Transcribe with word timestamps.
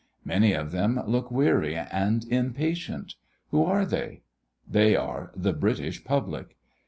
Many 0.25 0.53
of 0.53 0.71
them 0.71 0.99
look 1.05 1.29
weary 1.29 1.75
and 1.75 2.25
impatient. 2.25 3.13
Who 3.51 3.63
are 3.63 3.85
they? 3.85 4.23
They 4.67 4.95
are 4.95 5.31
the 5.35 5.53
British 5.53 6.03
public. 6.03 6.55